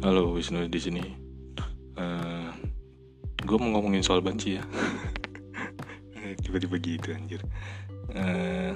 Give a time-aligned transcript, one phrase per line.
[0.00, 1.04] Halo Wisnu di sini.
[2.00, 2.48] Uh,
[3.44, 4.64] gue mau ngomongin soal banci ya.
[6.40, 7.44] Tiba-tiba gitu anjir.
[8.16, 8.72] Uh,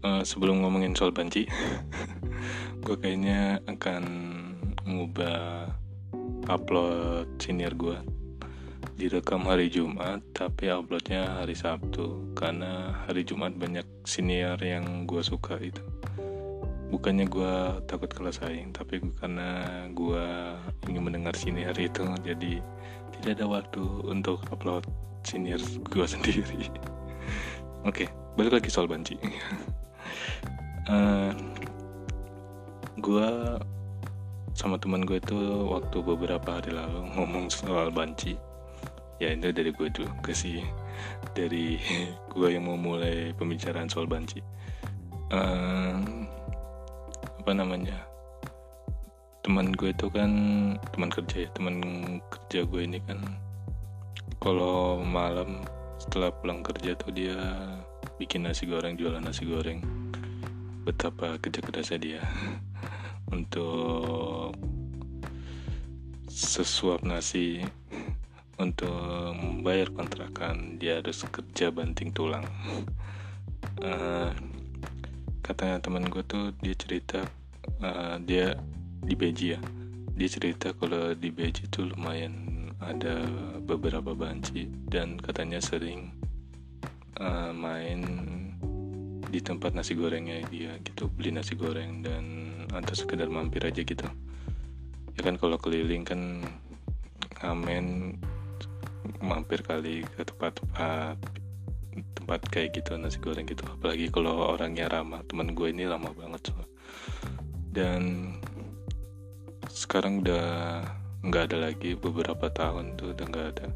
[0.00, 1.44] uh, sebelum ngomongin soal banci,
[2.88, 4.02] gue kayaknya akan
[4.88, 5.68] ngubah
[6.48, 8.00] upload senior gue
[8.96, 15.60] direkam hari Jumat tapi uploadnya hari Sabtu karena hari Jumat banyak senior yang gue suka
[15.60, 15.84] itu
[16.94, 17.54] bukannya gue
[17.90, 20.24] takut kalah saing tapi karena gue
[20.86, 22.62] ingin mendengar senior itu jadi
[23.18, 24.86] tidak ada waktu untuk upload
[25.26, 25.58] senior
[25.90, 26.70] gue sendiri.
[27.82, 29.18] Oke okay, balik lagi soal banci.
[30.86, 31.30] Uh, eh,
[33.02, 33.28] gue
[34.54, 38.38] sama teman gue itu waktu beberapa hari lalu ngomong soal banci.
[39.18, 40.62] Ya itu dari gue dulu ke sih.
[41.34, 41.82] Dari
[42.30, 44.38] gue yang mau mulai pembicaraan soal banci.
[45.34, 46.23] Uh,
[47.44, 48.00] apa namanya?
[49.44, 50.32] Teman gue itu kan
[50.96, 51.76] teman kerja ya teman
[52.32, 53.20] kerja gue ini kan
[54.40, 55.60] kalau malam
[56.00, 57.36] setelah pulang kerja tuh dia
[58.16, 59.84] bikin nasi goreng jualan nasi goreng.
[60.88, 62.24] Betapa kerja kerasnya dia
[63.36, 64.56] untuk
[66.32, 67.60] sesuap nasi
[68.56, 72.48] untuk membayar kontrakan dia harus kerja banting tulang.
[73.84, 74.32] Uh,
[75.44, 77.20] katanya teman gue tuh dia cerita
[77.84, 78.56] uh, dia
[79.04, 79.60] di Beji ya.
[80.16, 83.20] Dia cerita kalau di Beji tuh lumayan ada
[83.60, 86.16] beberapa banci dan katanya sering
[87.20, 88.00] uh, main
[89.28, 92.24] di tempat nasi gorengnya dia gitu beli nasi goreng dan
[92.72, 94.08] atau sekedar mampir aja gitu.
[95.14, 96.40] Ya kan kalau keliling kan
[97.44, 98.16] ngamen
[99.20, 101.43] mampir kali ke tempat-tempat
[102.24, 103.68] tempat kayak gitu nasi goreng gitu.
[103.68, 105.20] Apalagi kalau orangnya ramah.
[105.28, 106.56] Teman gue ini ramah banget so.
[107.68, 108.32] dan
[109.68, 110.80] sekarang udah
[111.20, 113.66] nggak ada lagi beberapa tahun tuh udah nggak ada.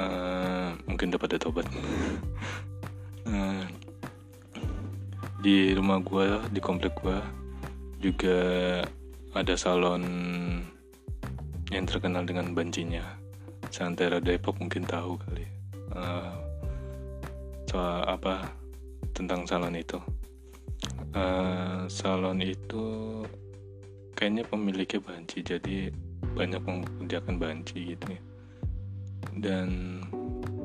[0.00, 1.68] Uh, mungkin dapat ada tobat.
[3.28, 3.68] Uh,
[5.44, 7.20] di rumah gue di komplek gue
[8.00, 8.40] juga
[9.36, 10.04] ada salon
[11.68, 13.04] yang terkenal dengan bancinya.
[13.68, 15.44] Santera Depok mungkin tahu kali.
[15.92, 16.43] Uh,
[17.74, 18.54] soal apa
[19.10, 19.98] tentang salon itu?
[21.10, 22.86] Uh, salon itu
[24.14, 25.90] kayaknya pemiliknya banci jadi
[26.38, 28.22] banyak mengerjakan banci gitu ya.
[29.42, 29.98] Dan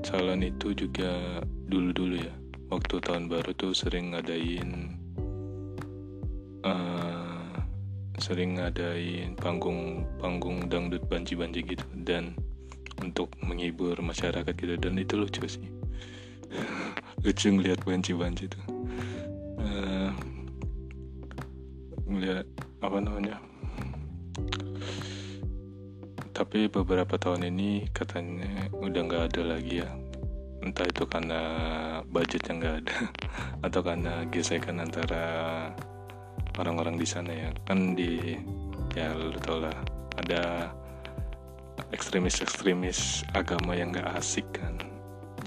[0.06, 2.34] salon itu juga dulu-dulu ya
[2.70, 4.94] waktu tahun baru tuh sering ngadain
[6.62, 7.58] uh,
[8.22, 11.90] sering ngadain panggung panggung dangdut banci-banci gitu.
[12.06, 12.38] Dan
[13.02, 14.78] untuk menghibur masyarakat gitu.
[14.78, 15.66] Dan itu lucu sih
[17.20, 18.60] lucu ngeliat banci-banci itu
[19.60, 20.12] uh,
[22.10, 22.48] ngeliat
[22.82, 23.38] apa namanya?
[26.34, 29.90] Tapi beberapa tahun ini katanya udah nggak ada lagi ya.
[30.64, 31.42] Entah itu karena
[32.08, 32.98] budget yang nggak ada
[33.68, 35.24] atau karena gesekan antara
[36.58, 37.50] orang-orang di sana ya.
[37.68, 38.40] Kan di
[38.98, 39.76] ya lu tau lah
[40.18, 40.74] ada
[41.94, 44.89] ekstremis-ekstremis agama yang nggak asik kan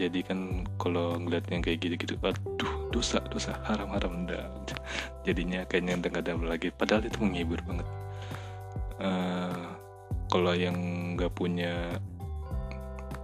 [0.02, 4.50] jadi kan kalau ngeliat yang kayak gitu-gitu aduh dosa dosa haram haram udah
[5.22, 6.68] jadinya kayaknya udah gak ada lagi.
[6.74, 7.86] Padahal itu menghibur banget.
[9.02, 9.74] Uh,
[10.30, 10.76] kalau yang
[11.18, 11.98] nggak punya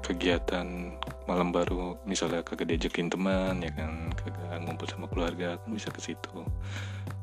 [0.02, 0.96] kegiatan
[1.28, 6.00] malam baru misalnya kagak diajakin teman ya kan kagak ngumpul sama keluarga kan bisa ke
[6.00, 6.46] situ.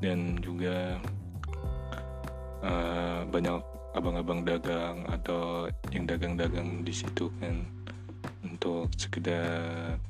[0.04, 1.00] Dan juga
[2.62, 3.64] uh, banyak
[3.96, 7.64] abang-abang dagang atau yang dagang-dagang di situ kan
[8.66, 10.02] untuk sekedar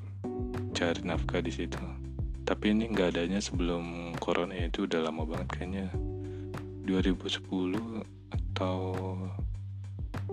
[0.71, 1.75] cari nafkah di situ.
[2.47, 5.91] Tapi ini nggak adanya sebelum corona itu udah lama banget kayaknya.
[6.87, 7.43] 2010
[8.31, 8.79] atau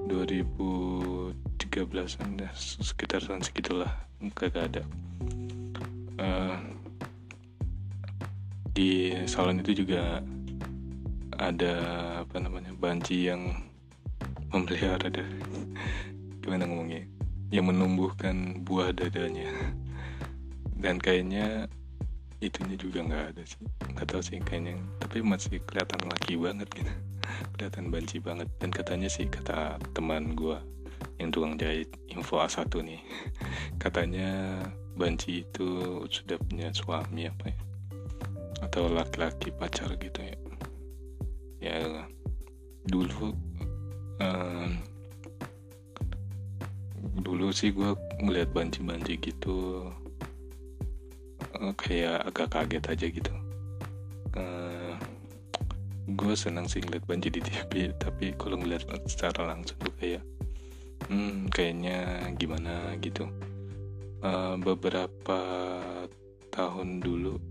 [0.06, 3.90] 2013an dah sekitar tahun segitulah.
[4.38, 4.86] Kagak ada.
[6.22, 6.62] Uh,
[8.70, 10.22] di salon itu juga
[11.42, 11.74] ada
[12.22, 13.50] apa namanya banci yang
[14.54, 15.42] memelihara dari
[16.38, 17.11] gimana ngomongnya
[17.52, 19.52] yang menumbuhkan buah dadanya.
[20.72, 21.68] Dan kayaknya
[22.40, 23.62] itunya juga nggak ada sih.
[23.92, 24.80] Nggak tahu sih kayaknya.
[24.98, 26.92] Tapi masih kelihatan laki banget gitu.
[27.54, 28.48] Kelihatan banci banget.
[28.56, 30.56] Dan katanya sih kata teman gue
[31.20, 33.02] yang tukang jahit info A1 nih
[33.82, 34.58] katanya
[34.94, 37.56] banci itu sudah punya suami apa ya?
[38.64, 40.36] Atau laki-laki pacar gitu ya.
[41.62, 41.78] Ya
[42.88, 43.36] dulu
[44.18, 44.82] um,
[47.02, 49.90] dulu sih gue ngeliat banci-banci gitu
[51.58, 53.34] uh, kayak agak kaget aja gitu.
[54.32, 54.94] Uh,
[56.08, 60.22] gue senang sih ngeliat banjir di TV tapi kalau ngeliat secara langsung tuh kayak
[61.10, 63.26] hmm kayaknya gimana gitu.
[64.22, 65.42] Uh, beberapa
[66.54, 67.42] tahun dulu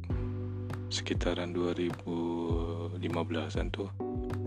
[0.92, 3.88] sekitaran 2015an tuh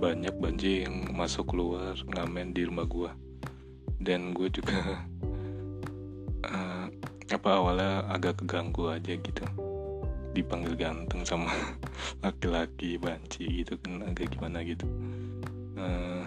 [0.00, 3.23] banyak banjir yang masuk keluar ngamen di rumah gue
[4.04, 5.00] dan gue juga
[6.44, 6.86] uh,
[7.36, 9.44] apa awalnya agak keganggu aja gitu.
[10.36, 11.50] Dipanggil ganteng sama
[12.24, 14.84] laki-laki banci gitu kan agak gimana gitu.
[15.74, 16.22] Uh,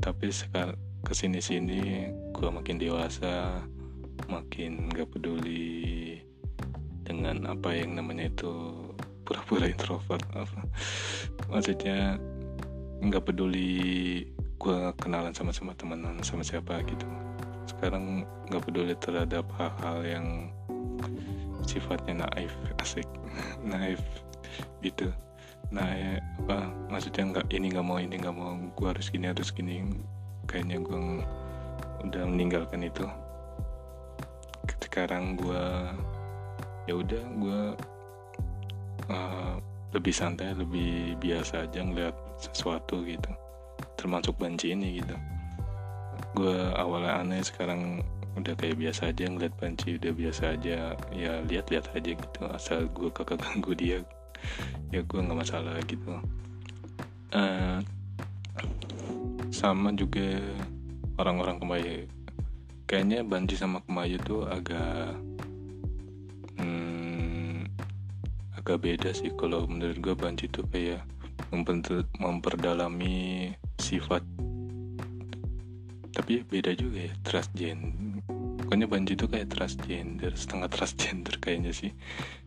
[0.00, 0.74] tapi sekarang
[1.04, 3.60] ke sini sini gue makin dewasa
[4.28, 6.20] makin gak peduli
[7.04, 8.52] dengan apa yang namanya itu
[9.26, 10.60] pura-pura introvert apa.
[11.50, 12.16] Maksudnya
[13.00, 14.24] nggak peduli
[14.60, 17.08] gue kenalan sama sama temenan sama siapa gitu.
[17.64, 20.26] Sekarang nggak peduli terhadap hal-hal yang
[21.64, 22.52] sifatnya naif
[22.84, 23.08] asik
[23.72, 24.04] naif
[24.84, 25.08] gitu.
[25.72, 29.48] Nah ya, apa maksudnya nggak ini nggak mau ini nggak mau gue harus gini harus
[29.48, 29.80] gini.
[30.44, 31.00] Kayaknya gue
[32.04, 33.08] udah meninggalkan itu.
[34.84, 35.64] Sekarang gue
[36.84, 37.62] ya udah gue
[39.08, 39.54] uh,
[39.96, 43.30] lebih santai lebih biasa aja ngeliat sesuatu gitu
[44.00, 45.16] termasuk banci ini gitu.
[46.32, 48.00] Gue awalnya aneh sekarang
[48.40, 50.96] udah kayak biasa aja ngeliat banci udah biasa aja.
[51.12, 54.00] Ya lihat-lihat aja gitu asal gue kakak ganggu dia
[54.88, 56.16] ya gue nggak masalah gitu.
[57.30, 57.78] Uh,
[59.52, 60.40] sama juga
[61.20, 62.08] orang-orang kemayu.
[62.88, 65.14] Kayaknya banci sama kemayu tuh agak
[66.58, 67.68] hmm,
[68.58, 71.04] agak beda sih kalau menurut gue banci tuh kayak
[71.50, 74.22] memperdalami sifat.
[76.10, 78.22] Tapi beda juga ya transgender.
[78.62, 81.90] Pokoknya Banji itu kayak transgender setengah transgender kayaknya sih.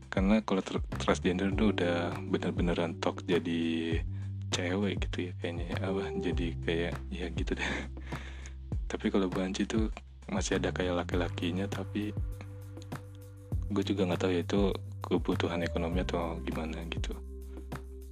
[0.07, 0.61] Karena kalau
[1.01, 3.99] transgender itu udah bener-beneran tok jadi
[4.53, 5.77] cewek gitu ya kayaknya ya.
[5.89, 7.65] apa jadi kayak ya gitu deh.
[8.91, 9.89] Tapi kalau Banji itu
[10.29, 12.15] masih ada kayak laki-lakinya tapi
[13.73, 14.61] gue juga nggak tahu ya itu
[15.03, 17.17] kebutuhan ekonomi atau gimana gitu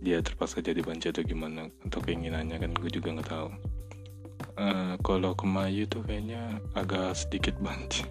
[0.01, 3.49] dia terpaksa jadi banci atau gimana atau keinginannya kan gue juga nggak tahu.
[4.57, 8.03] Uh, kalau kemayu tuh kayaknya agak sedikit banci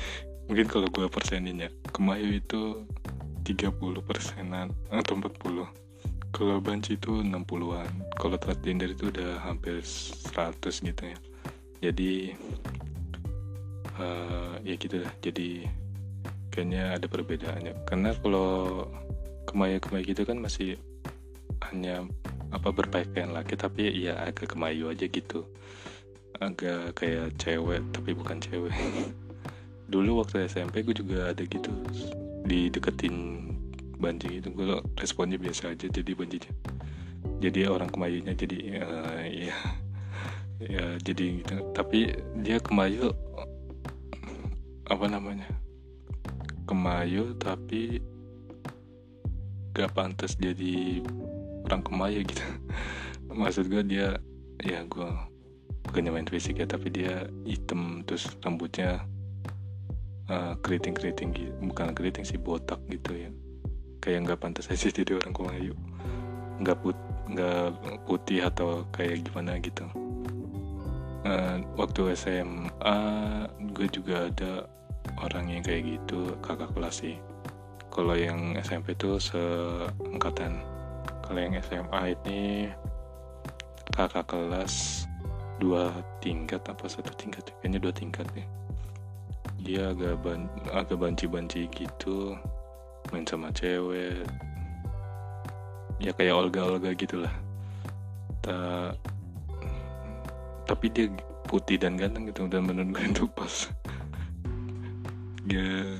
[0.50, 2.84] mungkin kalau gue persenin ya kemayu itu
[3.46, 3.72] 30
[4.02, 5.86] persenan atau 40
[6.36, 11.18] kalau banci itu 60-an kalau transgender itu udah hampir 100 gitu ya.
[11.80, 12.36] Jadi
[13.96, 15.12] uh, ya gitu lah.
[15.24, 15.64] Jadi
[16.52, 17.88] kayaknya ada perbedaannya.
[17.88, 18.84] Karena kalau
[19.48, 20.76] kemayu-kemayu gitu kan masih
[21.70, 22.06] hanya
[22.54, 25.44] apa berpakaian laki tapi ya agak kemayu aja gitu.
[26.38, 28.72] Agak kayak cewek tapi bukan cewek.
[29.92, 31.70] Dulu waktu SMP gue juga ada gitu
[32.46, 33.48] dideketin
[33.98, 34.52] banjir gitu.
[34.52, 36.54] Gue responnya biasa aja jadi banjirnya.
[37.42, 39.56] Jadi orang kemayunya jadi uh, ya
[40.76, 41.54] ya jadi gitu.
[41.72, 43.10] Tapi dia kemayu
[44.86, 45.50] apa namanya
[46.66, 48.02] kemayu tapi
[49.74, 51.02] gak pantas jadi
[51.66, 52.42] orang kemaya gitu.
[53.40, 54.16] Maksud gue dia
[54.62, 55.10] ya gue
[55.86, 59.04] bukannya main fisik ya tapi dia hitam terus rambutnya
[60.32, 63.30] uh, keriting keriting gitu bukan keriting sih botak gitu ya.
[64.00, 65.74] Kayak nggak pantas aja jadi orang kemayu.
[66.62, 67.74] Nggak put nggak
[68.06, 69.84] putih atau kayak gimana gitu.
[71.26, 72.98] Uh, waktu SMA
[73.74, 74.70] gue juga ada
[75.18, 77.18] orang yang kayak gitu kakak kelas sih.
[77.90, 80.75] Kalau yang SMP tuh seangkatan
[81.26, 82.70] kalau yang SMA ini
[83.90, 85.06] kakak kelas
[85.58, 85.90] dua
[86.22, 88.46] tingkat apa satu tingkat kayaknya dua tingkat ya.
[89.66, 92.38] Dia agak ban agak banci-banci gitu
[93.10, 94.22] main sama cewek.
[95.98, 97.34] Ya kayak Olga-Olga gitulah.
[98.46, 98.94] Ta
[100.70, 101.10] tapi dia
[101.50, 103.54] putih dan ganteng gitu dan menurut gue itu pas.
[105.50, 105.98] Ya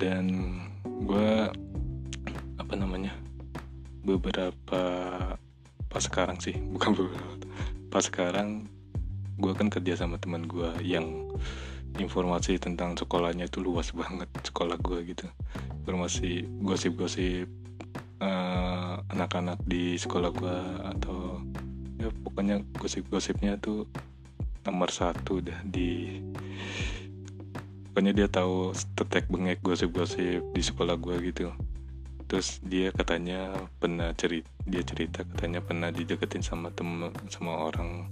[0.00, 1.28] dan gue
[2.56, 3.12] apa namanya
[4.06, 4.82] beberapa
[5.90, 7.36] pas sekarang sih bukan beberapa
[7.90, 8.70] pas sekarang
[9.36, 11.28] gue kan kerja sama teman gue yang
[11.96, 15.26] informasi tentang sekolahnya itu luas banget sekolah gue gitu.
[15.84, 17.48] Informasi gosip-gosip
[18.20, 20.58] uh, anak-anak di sekolah gue
[20.96, 21.40] atau
[21.96, 23.88] ya pokoknya gosip-gosipnya tuh
[24.68, 26.20] nomor satu dah di
[27.92, 31.48] pokoknya dia tahu tetek bengek gosip-gosip di sekolah gue gitu
[32.26, 38.10] terus dia katanya pernah cerita dia cerita katanya pernah dideketin sama temen sama orang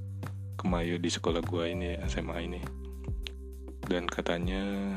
[0.65, 2.61] kemayu di sekolah gua ini SMA ini.
[3.85, 4.97] Dan katanya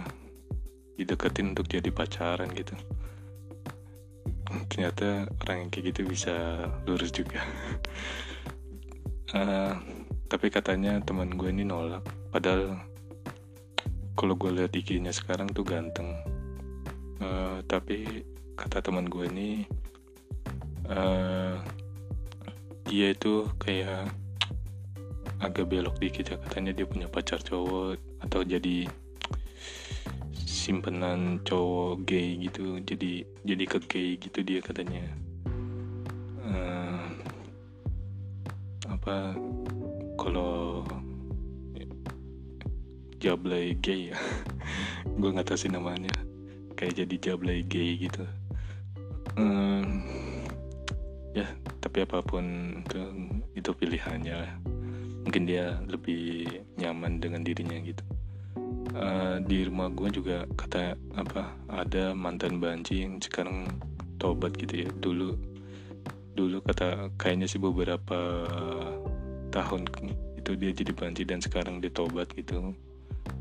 [0.96, 2.72] dideketin untuk jadi pacaran gitu.
[4.72, 6.34] Ternyata orang yang kayak gitu bisa
[6.88, 7.44] lurus juga.
[9.36, 9.76] Uh,
[10.32, 12.08] tapi katanya teman gue ini nolak.
[12.32, 12.80] Padahal
[14.16, 16.16] kalau gue lihat IG-nya sekarang tuh ganteng.
[17.20, 18.24] Uh, tapi
[18.58, 19.52] kata teman gue ini
[20.90, 21.62] uh,
[22.90, 24.10] dia itu kayak
[25.38, 28.90] agak belok dikit ya katanya dia punya pacar cowok atau jadi
[30.34, 35.06] simpenan cowok gay gitu jadi jadi ke gay gitu dia katanya.
[36.42, 37.06] Uh,
[38.90, 39.38] apa
[40.18, 40.82] kalau
[43.22, 44.18] jablay gay ya
[45.20, 46.14] gue nggak tahu sih namanya
[46.78, 48.26] kayak jadi jablay gay gitu
[49.38, 49.86] uh,
[51.38, 51.46] ya
[51.80, 52.46] tapi apa pun
[52.82, 53.00] itu
[53.54, 54.38] itu pilihannya
[55.24, 56.48] mungkin dia lebih
[56.80, 58.04] nyaman dengan dirinya gitu.
[58.98, 63.68] Uh, di rumah gue juga kata apa ada mantan banci yang sekarang
[64.18, 64.90] tobat gitu ya.
[64.90, 65.36] Dulu
[66.34, 68.48] dulu kata kayaknya sih beberapa
[69.52, 69.84] tahun
[70.40, 72.74] itu dia jadi banci dan sekarang dia tobat gitu.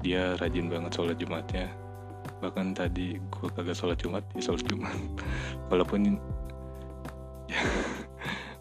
[0.02, 1.85] Dia rajin banget sholat jumatnya
[2.46, 4.94] bahkan tadi gue kagak sholat jumat dia sholat jumat.
[5.74, 6.00] Walaupun
[7.50, 7.62] ya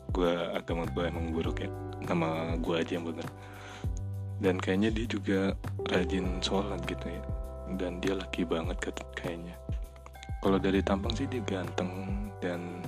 [0.09, 1.69] gue agama gue emang buruk ya
[2.09, 3.29] nama gue aja yang bener.
[4.41, 5.39] Dan kayaknya dia juga
[5.93, 7.23] rajin sholat gitu ya.
[7.77, 8.81] Dan dia laki banget
[9.13, 9.53] kayaknya.
[10.41, 11.89] Kalau dari tampang sih dia ganteng
[12.41, 12.81] dan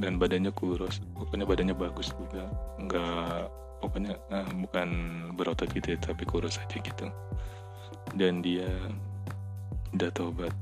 [0.00, 1.00] dan badannya kurus.
[1.16, 2.52] Pokoknya badannya bagus juga.
[2.76, 3.48] Nggak
[3.80, 4.88] pokoknya nah, bukan
[5.38, 7.08] berotot gitu ya tapi kurus aja gitu.
[8.16, 8.68] Dan dia
[9.94, 10.54] udah tobat.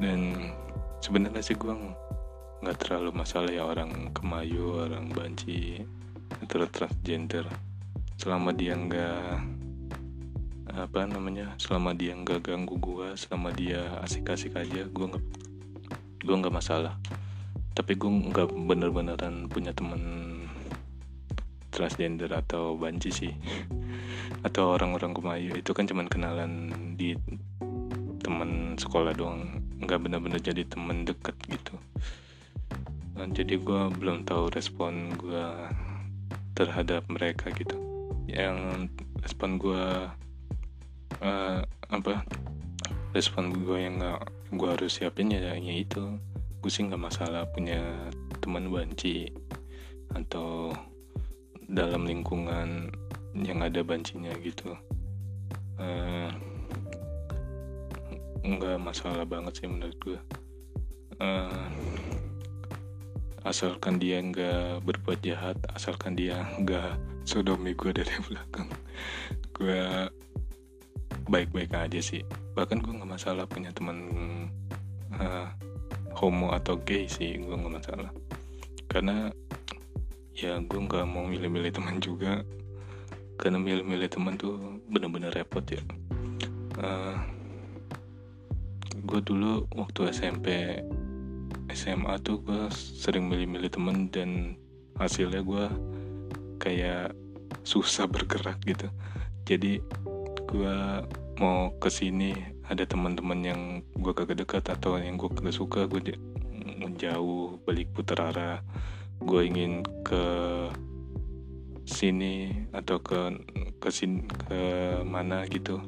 [0.00, 0.50] Dan
[0.98, 1.74] sebenarnya sih gue
[2.62, 5.82] nggak terlalu masalah ya orang kemayu orang banci
[6.42, 7.46] atau transgender.
[8.18, 9.60] Selama dia nggak
[10.72, 15.24] apa namanya selama dia nggak ganggu gue selama dia asik-asik aja gue nggak
[16.22, 16.96] gue nggak masalah.
[17.74, 20.02] Tapi gue nggak bener-beneran punya temen
[21.72, 23.32] transgender atau banci sih.
[24.46, 27.16] Atau orang-orang kemayu itu kan cuman kenalan di
[28.22, 29.60] temen sekolah doang.
[29.82, 31.74] Nggak bener-bener jadi temen deket gitu.
[33.18, 35.46] Nah, jadi gue belum tahu respon gue
[36.56, 37.76] terhadap mereka gitu.
[38.30, 38.88] Yang
[39.20, 39.84] respon gue
[41.20, 41.60] uh,
[41.92, 42.24] apa
[43.12, 44.22] respon gue yang nggak
[44.56, 46.16] gue harus siapin ya, ya itu.
[46.62, 47.82] Gue sih nggak masalah punya
[48.40, 49.28] teman banci
[50.14, 50.72] atau
[51.68, 52.92] dalam lingkungan
[53.36, 54.76] yang ada bancinya gitu.
[55.80, 56.28] Uh,
[58.42, 60.18] nggak masalah banget sih menurut gue
[61.22, 61.66] uh,
[63.42, 68.70] asalkan dia nggak berbuat jahat asalkan dia nggak sodomi gue dari belakang
[69.54, 70.10] gue
[71.26, 72.22] baik-baik aja sih.
[72.56, 73.98] Bahkan gue nggak masalah punya teman
[75.16, 75.46] uh,
[76.16, 78.10] homo atau gay sih gue nggak masalah.
[78.90, 79.30] Karena
[80.34, 82.42] ya gue nggak mau milih-milih teman juga.
[83.38, 85.82] Karena milih-milih teman tuh bener-bener repot ya.
[86.76, 87.16] Uh,
[89.02, 90.78] gue dulu waktu SMP
[91.72, 94.54] SMA tuh gue sering milih-milih temen dan
[95.00, 95.64] hasilnya gue
[96.62, 97.16] kayak
[97.66, 98.86] susah bergerak gitu.
[99.48, 99.82] Jadi
[100.46, 100.78] gue
[101.42, 102.36] mau ke sini
[102.70, 103.60] ada teman-teman yang
[103.98, 106.14] gue kagak dekat atau yang gue kagak suka gue
[106.78, 108.58] menjauh balik putar arah.
[109.22, 110.24] Gue ingin ke
[111.82, 113.34] sini atau ke
[113.82, 114.62] ke sini ke
[115.02, 115.82] mana gitu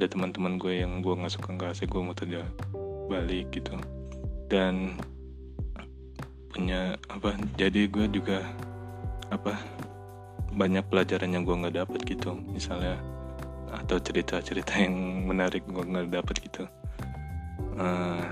[0.00, 2.48] ada teman-teman gue yang gue nggak suka nggak asik gue mau terjadi
[3.12, 3.76] balik gitu.
[4.48, 4.96] Dan
[6.48, 8.40] punya apa jadi gue juga
[9.28, 9.60] apa
[10.56, 12.32] banyak pelajaran yang gue nggak dapet gitu.
[12.32, 12.96] Misalnya
[13.76, 16.64] atau cerita-cerita yang menarik gue nggak dapet gitu.
[17.76, 18.24] Uh,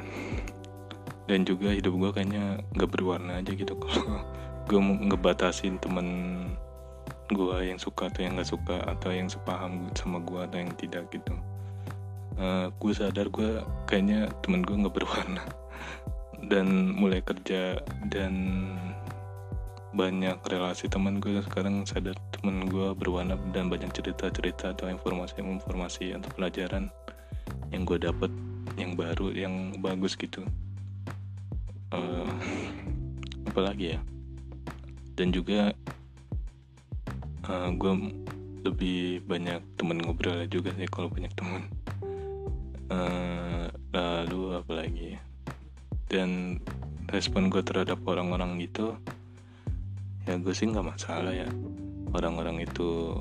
[1.29, 3.77] dan juga hidup gue kayaknya nggak berwarna aja gitu.
[3.85, 4.25] Kalau
[4.65, 6.09] gue ngebatasin temen
[7.29, 11.13] gue yang suka atau yang nggak suka atau yang sepaham sama gue atau yang tidak
[11.13, 11.37] gitu
[12.39, 15.43] uh, gue sadar gue kayaknya temen gue nggak berwarna.
[16.39, 18.35] Dan mulai kerja dan
[19.91, 26.31] banyak relasi teman gue sekarang sadar teman gue berwarna dan banyak cerita-cerita atau informasi-informasi atau
[26.39, 26.87] pelajaran
[27.75, 28.31] yang gue dapat
[28.79, 30.47] yang baru yang bagus gitu.
[31.91, 32.29] Uh,
[33.49, 34.01] apalagi ya?
[35.19, 35.75] Dan juga
[37.49, 37.93] uh, eh, gue
[38.69, 41.65] lebih banyak teman ngobrol juga sih kalau banyak teman
[42.93, 45.21] uh, lalu apalagi ya
[46.09, 46.61] dan
[47.13, 48.97] respon gue terhadap orang-orang itu
[50.25, 51.49] ya gue sih nggak masalah ya.
[52.17, 53.17] Orang-orang itu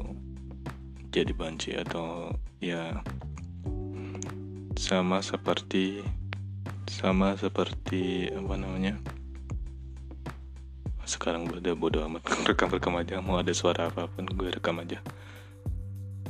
[1.12, 2.32] jadi banci atau
[2.64, 3.04] ya
[4.80, 6.04] sama seperti
[6.88, 8.96] sama seperti apa namanya?
[11.08, 13.20] Sekarang gue udah bodo amat rekam rekam aja.
[13.20, 15.04] Mau ada suara apa pun gue rekam aja.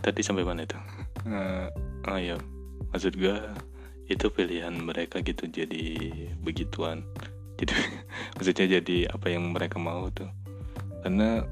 [0.02, 0.78] Tadi sampai mana itu?
[1.26, 1.70] Uh,
[2.06, 2.38] oh ya
[2.98, 3.38] maksud gue
[4.10, 5.86] itu pilihan mereka gitu jadi
[6.42, 7.06] begituan.
[7.62, 7.78] Jadi
[8.34, 10.34] maksudnya jadi apa yang mereka mau tuh.
[11.06, 11.46] Karena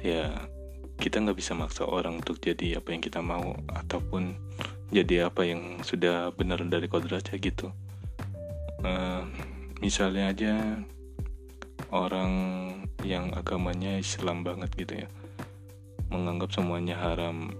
[0.00, 0.48] ya
[0.96, 4.40] kita nggak bisa maksa orang untuk jadi apa yang kita mau ataupun
[4.88, 7.68] jadi apa yang sudah benar dari kodratnya gitu.
[8.80, 9.28] Uh,
[9.84, 10.80] misalnya aja
[11.92, 12.32] orang
[13.04, 15.08] yang agamanya Islam banget gitu ya.
[16.08, 17.52] Menganggap semuanya haram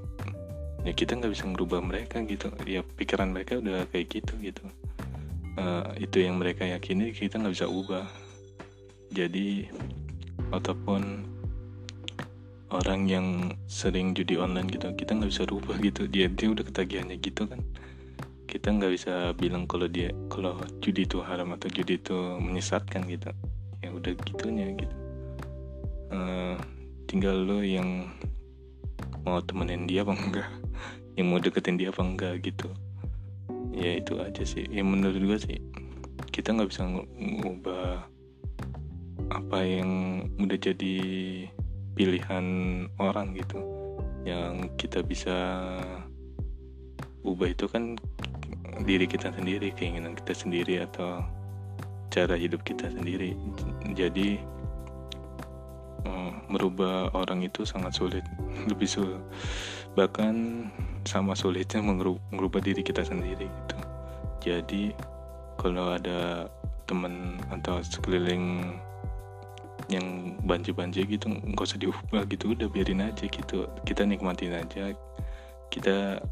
[0.85, 2.49] ya kita nggak bisa ngerubah mereka gitu.
[2.65, 4.65] Ya pikiran mereka udah kayak gitu gitu.
[5.61, 8.07] Uh, itu yang mereka yakini kita nggak bisa ubah.
[9.13, 9.69] Jadi
[10.55, 11.27] ataupun
[12.71, 13.27] orang yang
[13.67, 16.09] sering judi online gitu kita nggak bisa rubah gitu.
[16.09, 17.61] Dia dia udah ketagihannya gitu kan.
[18.49, 23.31] Kita nggak bisa bilang kalau dia kalau judi itu haram atau judi itu menyesatkan gitu.
[23.85, 24.97] Ya udah gitunya gitu.
[26.11, 26.59] Uh,
[27.07, 28.11] tinggal lo yang
[29.23, 30.60] mau temenin dia apa enggak
[31.19, 32.71] yang mau deketin dia apa enggak gitu.
[33.75, 34.67] Ya itu aja sih.
[34.71, 35.59] Yang menurut gue sih
[36.31, 36.87] kita nggak bisa
[37.19, 38.07] ngubah
[39.31, 40.97] apa yang udah jadi
[41.95, 42.47] pilihan
[42.99, 43.59] orang gitu.
[44.27, 45.37] Yang kita bisa
[47.27, 47.99] ubah itu kan
[48.87, 51.21] diri kita sendiri keinginan kita sendiri atau
[52.11, 53.37] cara hidup kita sendiri.
[53.95, 54.41] Jadi
[56.51, 58.27] merubah orang itu sangat sulit
[58.71, 59.23] lebih sulit
[59.99, 60.67] bahkan
[61.03, 63.77] sama sulitnya merubah diri kita sendiri gitu.
[64.41, 64.83] Jadi
[65.59, 66.49] kalau ada
[66.87, 68.75] teman atau sekeliling
[69.91, 73.67] yang banji-banji gitu nggak usah diubah gitu udah biarin aja gitu.
[73.83, 74.95] Kita nikmatin aja.
[75.71, 76.23] Kita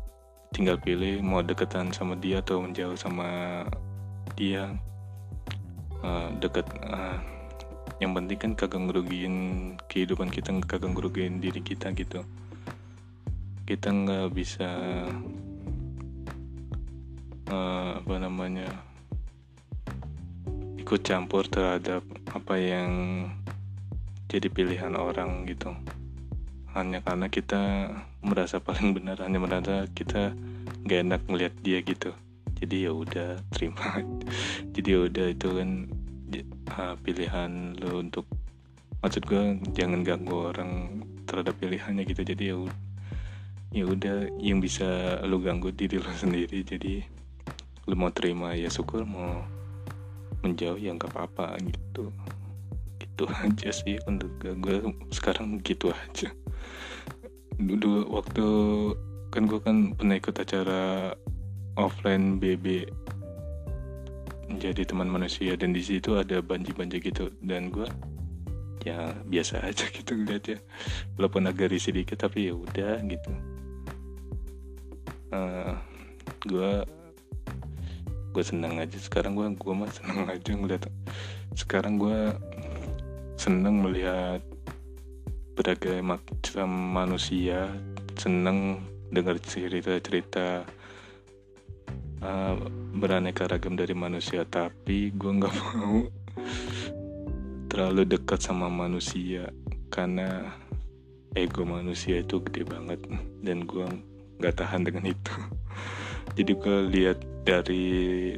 [0.55, 3.63] tinggal pilih mau deketan sama dia atau menjauh sama
[4.39, 4.71] dia.
[5.99, 7.19] Uh, deket uh,
[7.99, 12.23] yang penting kan kagak ngerugiin kehidupan kita kagak ngerugiin diri kita gitu.
[13.67, 14.71] Kita nggak bisa
[17.51, 18.69] uh, apa namanya
[20.79, 22.01] ikut campur terhadap
[22.33, 22.91] apa yang
[24.29, 25.75] jadi pilihan orang gitu.
[26.73, 30.37] Hanya karena kita merasa paling benar hanya merasa kita
[30.87, 32.13] gak enak ngelihat dia gitu.
[32.59, 34.01] Jadi ya udah terima.
[34.75, 35.71] Jadi ya udah itu kan
[36.77, 38.29] uh, pilihan lo untuk
[39.01, 42.23] maksud gue jangan ganggu orang terhadap pilihannya gitu.
[42.25, 42.57] Jadi ya
[43.69, 46.65] ya udah yang bisa lo ganggu diri lo sendiri.
[46.65, 47.05] Jadi
[47.89, 49.45] lo mau terima ya syukur mau
[50.45, 52.13] menjauh ya nggak apa-apa gitu.
[53.01, 54.77] Gitu aja sih untuk gue
[55.13, 56.29] sekarang gitu aja.
[57.59, 58.47] Dulu waktu
[59.29, 61.13] kan gue kan pernah ikut acara
[61.79, 62.89] offline BB
[64.59, 67.31] menjadi teman manusia dan di situ ada banji-banji gitu.
[67.39, 67.87] Dan gue
[68.83, 70.59] ya biasa aja gitu ngeliat ya.
[71.15, 73.31] Walaupun agak risih dikit tapi ya udah gitu.
[75.31, 75.75] Uh, eh,
[76.51, 76.71] gue
[78.35, 78.99] gue seneng aja.
[78.99, 80.91] Sekarang gue gue mah seneng aja ngeliat.
[81.55, 82.35] Sekarang gue
[83.39, 84.43] seneng melihat
[85.55, 87.71] berbagai macam manusia
[88.19, 88.83] seneng
[89.15, 90.67] dengar cerita-cerita
[92.27, 92.59] uh,
[92.95, 96.09] beraneka ragam dari manusia tapi gue nggak mau
[97.69, 99.53] terlalu dekat sama manusia
[99.93, 100.57] karena
[101.37, 103.01] ego manusia itu gede banget
[103.45, 103.87] dan gue
[104.41, 105.35] nggak tahan dengan itu.
[106.39, 107.85] Jadi gue lihat dari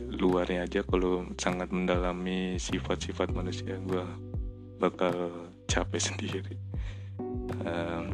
[0.00, 4.04] luarnya aja kalau sangat mendalami sifat-sifat manusia gue
[4.80, 5.30] bakal
[5.68, 6.56] capek sendiri.
[7.62, 8.08] Uh,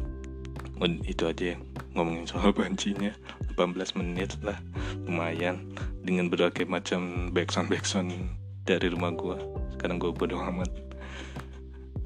[1.07, 1.63] itu aja yang
[1.97, 3.09] ngomongin soal bancinya.
[3.57, 4.61] 18 menit lah
[5.09, 5.65] lumayan
[6.07, 8.15] dengan berbagai macam backsound backsound
[8.63, 9.35] dari rumah gue
[9.75, 10.71] sekarang gue bodo amat.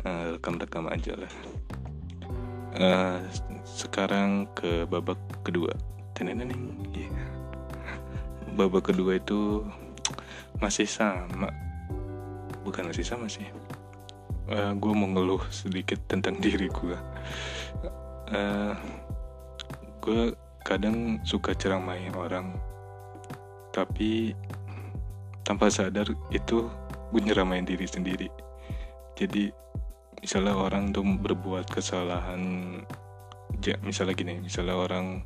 [0.01, 1.33] Uh, rekam-rekam aja lah.
[2.73, 3.21] Uh,
[3.61, 5.69] sekarang ke babak kedua.
[6.17, 6.73] Teneneng.
[6.97, 7.13] Yeah.
[8.57, 9.61] babak kedua itu
[10.57, 11.53] masih sama.
[12.65, 13.45] Bukan masih sama sih.
[14.49, 16.97] Uh, gue mau ngeluh sedikit tentang diri gue
[18.31, 18.73] uh,
[20.01, 20.33] gue
[20.63, 22.55] kadang suka ceramahin orang
[23.71, 24.35] tapi
[25.47, 26.67] tanpa sadar itu
[27.11, 28.27] gue nyeramain diri sendiri.
[29.19, 29.51] Jadi
[30.23, 32.41] misalnya orang tuh berbuat kesalahan
[33.59, 35.25] ya, misalnya gini misalnya orang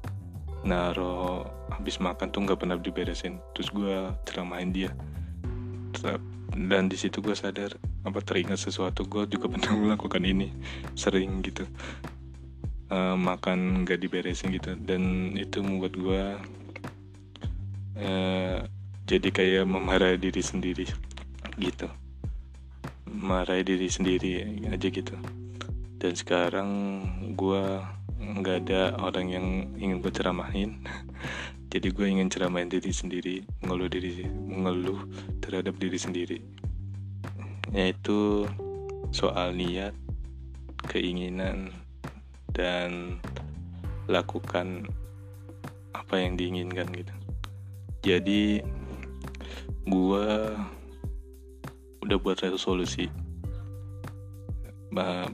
[0.66, 4.90] naro habis makan tuh nggak pernah diberesin terus gue ceramain dia.
[6.56, 10.50] Dan di situ gue sadar apa teringat sesuatu gue juga pernah melakukan ini
[10.98, 11.68] sering gitu.
[12.86, 16.24] Uh, makan nggak diberesin gitu dan itu membuat gue
[17.98, 18.25] uh,
[19.16, 20.84] jadi kayak memarahi diri sendiri.
[21.56, 21.88] Gitu.
[23.08, 25.16] Marahi diri sendiri aja gitu.
[25.96, 26.70] Dan sekarang
[27.40, 27.64] gue
[28.20, 29.48] nggak ada orang yang
[29.80, 30.84] ingin gue ceramahin.
[31.72, 35.00] Jadi gue ingin ceramahin diri sendiri mengeluh diri mengeluh
[35.40, 36.40] terhadap diri sendiri.
[37.72, 38.48] Yaitu
[39.16, 39.96] soal niat
[40.92, 41.72] keinginan
[42.52, 43.20] dan
[44.12, 44.92] lakukan
[45.96, 47.16] apa yang diinginkan gitu.
[48.06, 48.62] Jadi
[49.86, 50.28] gue
[52.06, 53.10] udah buat resolusi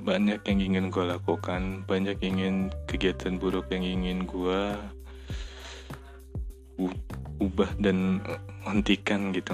[0.01, 4.73] banyak yang ingin gue lakukan banyak ingin kegiatan buruk yang ingin gue
[7.41, 8.21] ubah dan
[8.65, 9.53] hentikan gitu.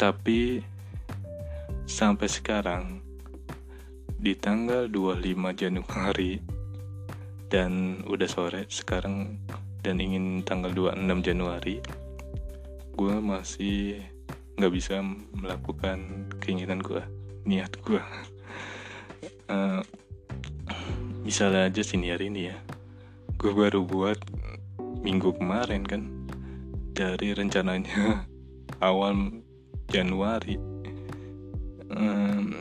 [0.00, 0.64] Tapi
[1.84, 3.04] sampai sekarang
[4.20, 6.40] di tanggal 25 Januari
[7.52, 9.40] dan udah sore sekarang
[9.80, 11.80] dan ingin tanggal 26 Januari
[13.00, 14.04] gue masih
[14.60, 15.00] nggak bisa
[15.32, 17.00] melakukan keinginan gue
[17.48, 17.96] niat gue
[19.56, 19.80] uh,
[21.24, 22.56] misalnya aja senior ini ya.
[23.40, 24.20] Gue baru buat
[25.00, 26.12] minggu kemarin kan
[26.92, 28.28] dari rencananya
[28.84, 29.40] awal
[29.88, 30.60] Januari.
[31.88, 32.52] Um,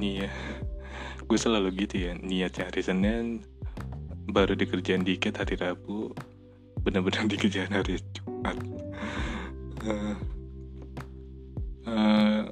[0.00, 0.32] nih ya
[1.28, 3.44] gue selalu gitu ya niatnya hari Senin
[4.30, 6.16] baru dikerjain dikit hari Rabu
[6.88, 8.56] benar-benar dikerjain hari Jumat.
[9.84, 10.16] Uh,
[11.84, 12.42] uh,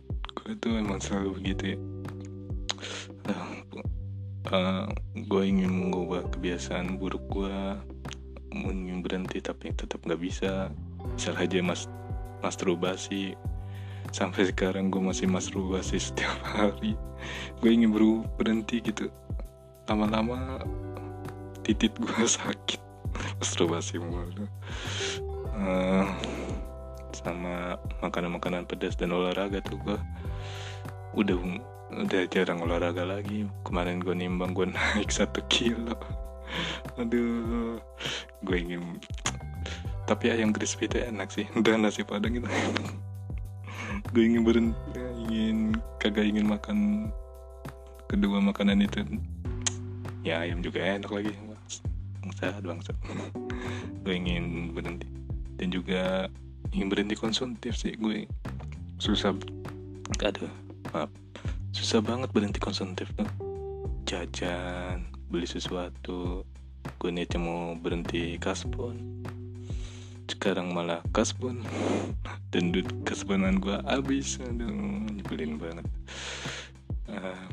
[0.44, 1.78] itu emang selalu begitu ya.
[3.32, 3.48] Uh,
[4.52, 4.84] uh,
[5.16, 7.56] gue ingin mengubah kebiasaan buruk gue
[8.52, 10.68] ingin berhenti tapi tetap nggak bisa.
[11.16, 11.88] Misal aja mas
[12.44, 13.32] masturbasi.
[14.12, 16.92] Sampai sekarang gue masih masturbasi setiap hari.
[17.64, 18.04] Gue ingin ber
[18.36, 19.08] berhenti gitu.
[19.88, 20.60] Lama-lama
[21.64, 22.85] titit gue sakit
[23.40, 24.46] masturbasi mulu
[25.56, 26.06] uh,
[27.16, 29.98] sama makanan-makanan pedas dan olahraga tuh gue
[31.16, 31.36] udah
[31.96, 33.48] udah jarang olahraga lagi.
[33.64, 35.96] Kemarin gue nimbang gue naik satu kilo.
[37.00, 37.80] Aduh
[38.44, 39.00] gue ingin
[40.06, 41.48] tapi ayam crispy itu enak sih.
[41.56, 42.48] Udah nasi padang itu.
[44.12, 47.10] Gue ingin berhenti ingin kagak ingin makan
[48.06, 49.02] kedua makanan itu.
[50.22, 51.32] Ya ayam juga enak lagi
[52.26, 52.96] bangsat bangsat
[54.02, 55.06] gue ingin berhenti.
[55.56, 56.26] Dan juga
[56.74, 58.26] ingin berhenti konsumtif sih gue
[58.98, 59.30] susah
[60.20, 60.50] aduh
[60.90, 61.10] maaf.
[61.70, 63.28] Susah banget berhenti konsumtif tuh
[64.06, 66.42] jajan beli sesuatu
[66.98, 69.22] gue niatnya mau berhenti kaspon
[70.26, 71.62] sekarang malah kaspon
[72.54, 74.70] dan duit kasponan gue habis aduh
[75.10, 75.86] nyebelin banget.
[77.06, 77.46] Uh,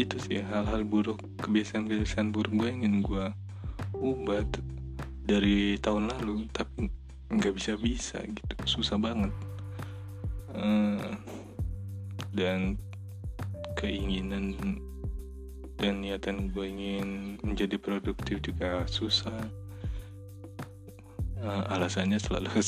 [0.00, 3.28] itu sih hal-hal buruk kebiasaan-kebiasaan buruk gue ingin gue
[4.00, 4.42] ubah
[5.28, 6.90] dari tahun lalu tapi
[7.30, 8.54] nggak bisa bisa gitu.
[8.66, 9.30] Susah banget.
[10.50, 11.14] Uh,
[12.34, 12.74] dan
[13.78, 14.58] keinginan
[15.78, 19.38] dan niatan gue ingin menjadi produktif juga susah.
[21.40, 22.60] Uh, alasannya selalu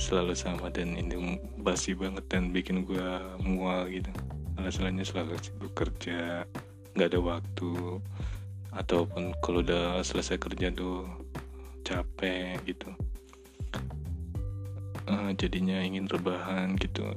[0.00, 3.08] selalu sama dan ini basi banget dan bikin gue
[3.44, 4.08] mual gitu.
[4.56, 6.48] Alasannya selalu sibuk kerja
[6.96, 8.00] nggak ada waktu
[8.76, 11.08] ataupun kalau udah selesai kerja tuh
[11.80, 12.92] capek gitu.
[15.06, 17.08] Uh, jadinya ingin rebahan gitu.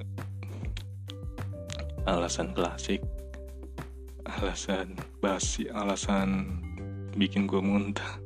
[2.08, 3.04] Alasan klasik
[4.30, 6.62] alasan basi alasan
[7.18, 8.22] bikin gue muntah.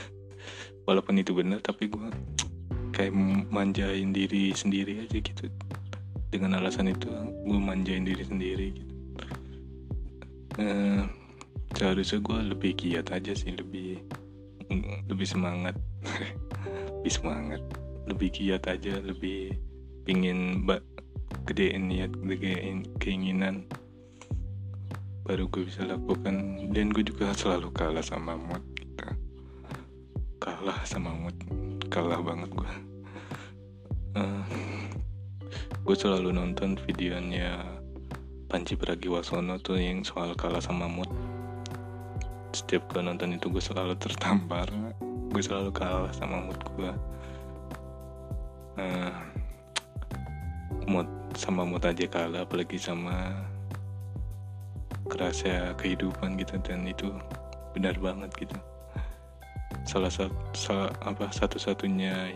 [0.88, 2.08] Walaupun itu benar tapi gue
[2.94, 3.12] kayak
[3.52, 5.50] manjain diri sendiri aja gitu.
[6.32, 7.10] Dengan alasan itu
[7.44, 8.94] gue manjain diri sendiri gitu.
[10.62, 11.04] Uh,
[11.76, 14.00] seharusnya gue lebih giat aja sih lebih
[15.08, 15.76] lebih semangat.
[17.02, 17.62] Lebih semangat.
[18.06, 19.58] Lebih giat aja lebih
[20.06, 20.86] pingin mbak
[21.44, 23.66] gedein niat gedein keinginan.
[25.26, 26.70] Baru gue bisa lakukan.
[26.70, 29.10] Dan gue juga selalu kalah sama mood gitu
[30.38, 31.34] kalah sama mood.
[31.90, 32.92] Kalah banget gue
[34.16, 34.44] uh,
[35.82, 37.64] gue selalu nonton videonya
[38.48, 41.08] Panji Pragiwaksono tuh yang soal kalah sama mood
[42.72, 44.64] setiap gue nonton itu gue selalu tertampar.
[45.28, 46.88] Gue selalu kalah sama mood gue
[48.80, 49.12] uh,
[50.88, 51.04] mood
[51.36, 53.44] sama mood aja kalah apalagi sama
[55.04, 57.12] kerasa kehidupan gitu dan itu
[57.76, 58.56] benar banget gitu.
[59.84, 62.32] Salah satu salah, apa satu-satunya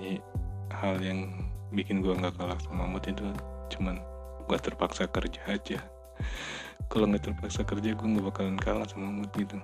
[0.68, 3.24] hal yang bikin gue nggak kalah sama mood itu
[3.72, 4.04] cuman
[4.44, 5.80] gue terpaksa kerja aja.
[6.92, 9.56] Kalau nggak terpaksa kerja gue nggak bakalan kalah sama mood gitu.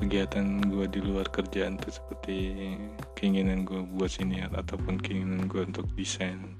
[0.00, 2.72] Kegiatan gue di luar kerjaan tuh seperti
[3.14, 6.56] keinginan gue buat siniar ataupun keinginan gue untuk desain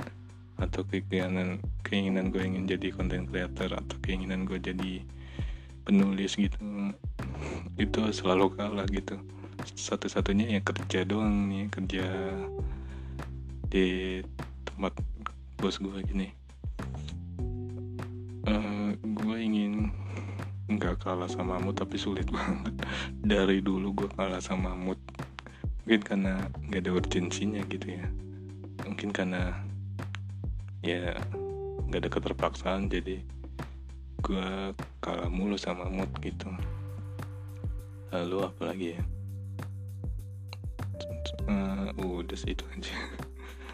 [0.61, 5.01] atau keinginan keinginan gue ingin jadi content creator atau keinginan gue jadi
[5.89, 6.93] penulis gitu
[7.81, 9.17] itu selalu kalah gitu.
[9.73, 12.05] Satu-satunya ya kerja doang nih kerja
[13.73, 14.21] di
[14.69, 14.93] tempat
[15.57, 16.40] bos gue gini
[20.81, 22.73] nggak kalah sama mood tapi sulit banget.
[23.21, 24.97] Dari dulu gue kalah sama mood.
[25.85, 28.09] Mungkin karena nggak ada urgensinya gitu ya.
[28.89, 29.53] Mungkin karena
[30.81, 31.13] ya
[31.85, 33.21] nggak ada keterpaksaan jadi
[34.25, 34.73] gue
[35.05, 36.49] kalah mulu sama mood gitu.
[38.17, 39.03] Lalu apa lagi ya?
[41.45, 42.97] Uh, udah sih itu aja.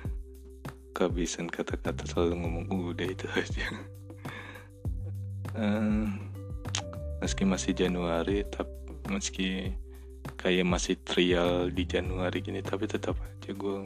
[0.96, 3.66] Kehabisan kata-kata selalu ngomong udah itu aja.
[5.54, 6.10] Uh,
[7.22, 8.74] meski masih Januari tapi
[9.06, 9.48] meski
[10.34, 13.78] kayak masih trial di Januari gini tapi tetap aja gue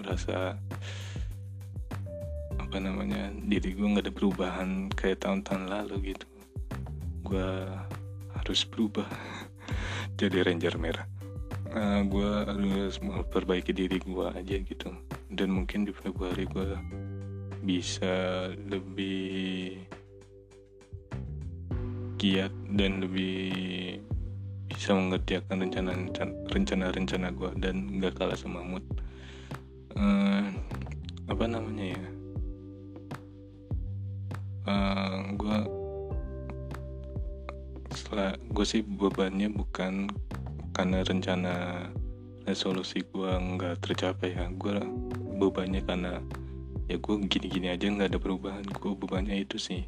[0.00, 0.56] merasa
[2.72, 6.26] apa namanya diri gue nggak ada perubahan kayak tahun-tahun lalu gitu.
[7.20, 7.68] Gue
[8.32, 9.04] harus berubah
[10.20, 11.04] jadi ranger merah.
[11.72, 14.88] Uh, gue harus memperbaiki diri gue aja gitu.
[15.28, 16.72] Dan mungkin di Februari gue
[17.60, 19.76] bisa lebih
[22.22, 23.98] giat dan lebih
[24.70, 25.66] bisa mengerjakan
[26.46, 28.86] rencana-rencana gue dan nggak kalah sama mood.
[29.98, 30.46] Uh,
[31.26, 32.04] apa namanya ya?
[34.62, 35.58] Uh, eh, gue
[37.90, 40.06] setelah gue sih bebannya bukan
[40.78, 41.54] karena rencana
[42.46, 44.46] resolusi gue nggak tercapai ya.
[44.54, 44.78] Gue
[45.42, 46.22] bebannya karena
[46.86, 48.62] ya gue gini-gini aja nggak ada perubahan.
[48.78, 49.82] Gue bebannya itu sih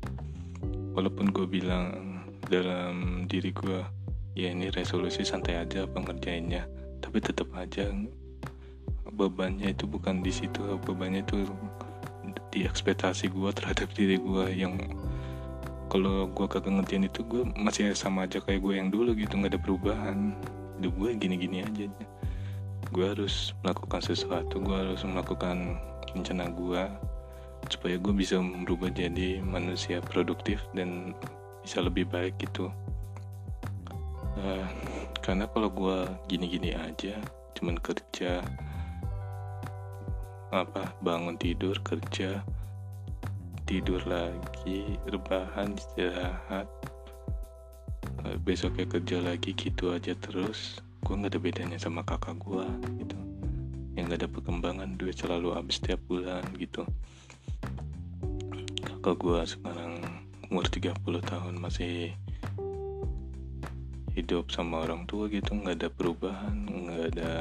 [0.94, 2.13] walaupun gue bilang
[2.48, 3.80] dalam diri gue
[4.35, 6.66] ya ini resolusi santai aja pengerjainnya.
[7.00, 7.88] Tapi tetap aja
[9.14, 10.80] bebannya itu bukan di situ.
[10.83, 11.46] Bebannya itu
[12.50, 14.78] di ekspektasi gue terhadap diri gue yang
[15.92, 19.38] kalau gue kagak ngerjain itu gue masih sama aja kayak gue yang dulu gitu.
[19.38, 20.18] Nggak ada perubahan.
[20.80, 21.87] Hidup gue gini-gini aja.
[22.90, 25.78] Gue harus melakukan sesuatu gue harus melakukan
[26.14, 26.83] rencana gue
[27.72, 31.16] supaya gue bisa berubah jadi manusia produktif dan
[31.64, 32.68] bisa lebih baik gitu.
[34.37, 34.68] Uh,
[35.24, 37.16] karena kalau gue gini-gini aja
[37.57, 38.44] cuman kerja
[40.53, 42.42] apa bangun tidur kerja
[43.64, 46.68] tidur lagi rebahan istirahat
[48.27, 52.64] uh, besoknya kerja lagi gitu aja terus gue nggak ada bedanya sama kakak gue
[53.05, 53.16] gitu.
[53.94, 56.83] Yang gak ada perkembangan duit selalu habis setiap bulan gitu.
[58.83, 59.93] Kakak gue sekarang
[60.48, 62.12] umur 30 tahun masih
[64.14, 67.33] hidup sama orang tua gitu nggak ada perubahan nggak ada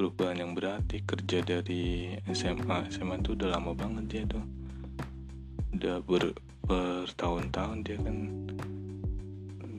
[0.00, 1.04] perubahan yang berarti.
[1.04, 4.40] Kerja dari SMA SMA tuh udah lama banget dia tuh.
[5.76, 6.32] Udah ber,
[6.64, 8.16] bertahun-tahun dia kan.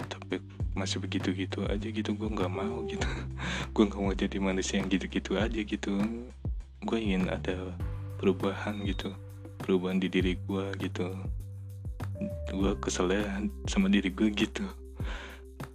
[0.05, 0.38] Tapi
[0.77, 3.01] masih begitu-gitu aja gitu gue nggak mau gitu.
[3.73, 5.97] Gue nggak mau jadi manusia yang gitu-gitu aja gitu.
[6.86, 7.73] Gue ingin ada
[8.21, 9.17] perubahan gitu
[9.71, 11.15] perubahan di diri gue gitu.
[12.51, 13.39] Gue kesel ya
[13.71, 14.67] sama diri gue gitu.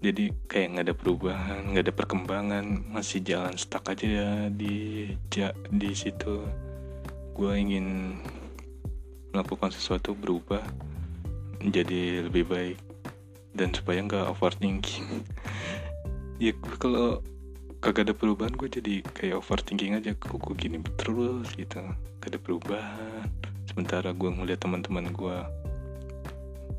[0.04, 5.56] Jadi kayak nggak ada perubahan nggak ada perkembangan masih jalan stuck aja ya di ja,
[5.72, 6.44] di situ.
[7.32, 8.20] Gue ingin
[9.32, 10.60] melakukan sesuatu berubah
[11.64, 12.76] menjadi lebih baik
[13.56, 15.08] dan supaya nggak overthinking.
[16.36, 17.24] Ya kalau
[17.80, 20.12] kagak ada perubahan gue jadi kayak overthinking aja.
[20.12, 21.80] Kok gue gini terus gitu?
[22.20, 25.36] Gak ada perubahan sementara gue ngeliat teman-teman gue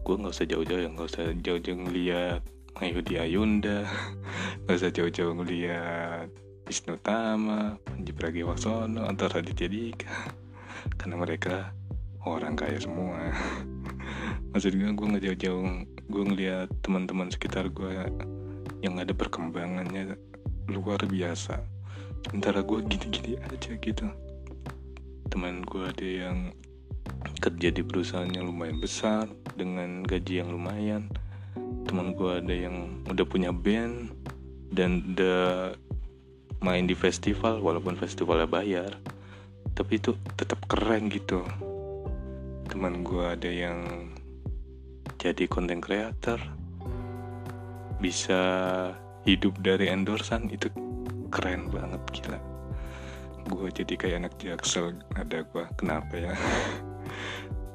[0.01, 2.41] gue nggak usah jauh-jauh ya nggak usah jauh-jauh ngeliat
[2.81, 3.85] Mayudi Ayunda
[4.65, 6.33] nggak usah jauh-jauh ngeliat
[6.67, 10.11] Wisnu Tama Panji Pragiwaksono atau Raditya Dika.
[10.99, 11.71] Karena mereka
[12.27, 13.31] orang kaya semua.
[14.51, 18.11] Maksud gue gue nggak jauh-jauh gue ngeliat teman-teman sekitar gue
[18.83, 20.19] yang ada perkembangannya
[20.67, 21.63] luar biasa.
[22.27, 24.09] Sementara gue gini-gini aja gitu.
[25.31, 26.51] Teman gue ada yang
[27.37, 31.07] kerja di perusahaan yang lumayan besar dengan gaji yang lumayan.
[31.87, 34.11] Teman gue ada yang udah punya band
[34.73, 35.73] dan udah
[36.59, 38.97] main di festival walaupun festivalnya bayar
[39.77, 41.45] tapi itu tetap keren gitu.
[42.65, 44.09] Teman gue ada yang
[45.21, 46.41] jadi content creator
[48.01, 48.41] bisa
[49.21, 50.73] hidup dari endorsan itu
[51.29, 52.41] keren banget gila.
[53.45, 56.33] Gue jadi kayak anak jaksel ada gue kenapa ya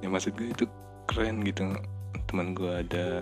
[0.00, 0.64] ya maksud gue itu
[1.11, 1.72] keren gitu.
[2.31, 3.20] Teman gue ada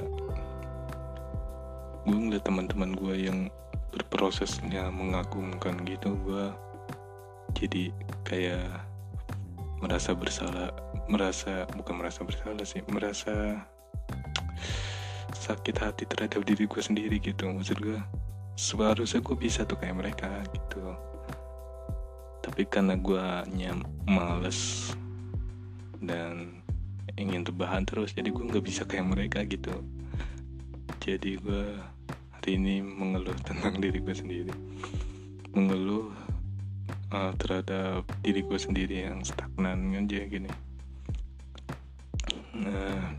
[2.06, 3.38] gue ngeliat teman-teman gue yang
[3.90, 6.46] berprosesnya mengagumkan gitu gue
[7.58, 7.92] jadi
[8.24, 8.86] kayak
[9.82, 10.70] merasa bersalah
[11.10, 13.58] merasa bukan merasa bersalah sih merasa
[15.34, 17.50] sakit hati terhadap diri gue sendiri gitu.
[17.50, 17.98] Maksud gue
[18.54, 20.94] seharusnya gue bisa tuh kayak mereka gitu.
[22.44, 23.24] Tapi karena gue
[23.56, 24.92] nyam males
[26.00, 26.64] dan
[27.16, 28.16] ingin rebahan terus.
[28.16, 29.72] Jadi gue nggak bisa kayak mereka gitu.
[31.00, 31.76] Jadi gue
[32.32, 34.52] hari ini mengeluh tentang diri gue sendiri.
[35.52, 36.10] Mengeluh
[37.12, 40.50] uh, terhadap diri gue sendiri yang stagnan aja gini.
[42.56, 43.14] Nah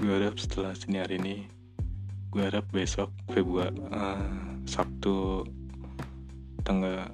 [0.00, 1.36] gue harap setelah sini hari ini
[2.32, 5.44] gue harap besok Februari uh, Sabtu
[6.64, 7.12] tanggal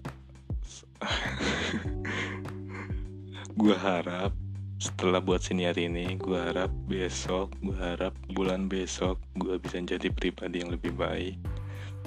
[3.61, 4.31] gue harap
[4.77, 10.61] setelah buat sini ini gue harap besok gue harap bulan besok gue bisa jadi pribadi
[10.61, 11.41] yang lebih baik.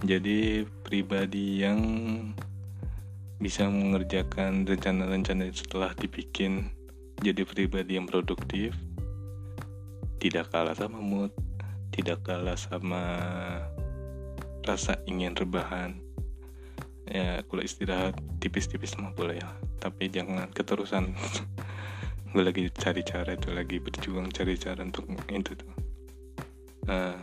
[0.05, 1.81] Jadi pribadi yang
[3.41, 6.69] bisa mengerjakan rencana-rencana setelah dibikin
[7.19, 8.77] jadi pribadi yang produktif
[10.21, 11.33] tidak kalah sama mood
[11.89, 13.01] tidak kalah sama
[14.61, 15.97] rasa ingin rebahan.
[17.09, 19.49] Ya kalau istirahat tipis-tipis mah boleh ya
[19.81, 21.15] tapi jangan keterusan
[22.29, 25.73] gue lagi cari cara itu lagi berjuang cari cara untuk itu tuh.
[26.85, 27.17] Nah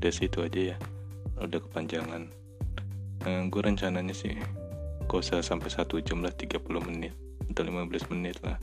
[0.00, 0.76] udah situ aja ya
[1.42, 2.30] udah kepanjangan.
[3.22, 4.34] Nah, gue rencananya sih
[5.06, 7.14] gak usah sampai satu jam lah 30 menit
[7.52, 8.58] atau 15 menit lah.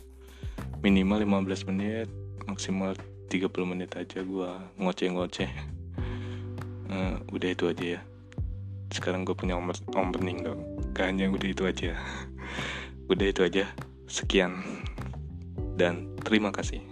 [0.83, 2.07] Minimal 15 menit
[2.43, 2.97] maksimal
[3.29, 4.51] 30 menit aja gue
[4.81, 5.51] ngoceh-ngoceh.
[6.89, 8.01] Uh, udah itu aja ya.
[8.89, 9.53] Sekarang gue punya
[9.93, 10.65] opening dong.
[10.97, 11.93] Kayaknya udah itu aja.
[13.13, 13.65] Udah itu aja.
[14.05, 14.61] Sekian
[15.79, 16.83] dan terima kasih